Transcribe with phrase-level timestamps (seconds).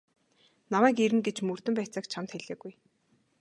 [0.73, 2.73] Намайг ирнэ гэж мөрдөн байцаагч чамд хэлээгүй.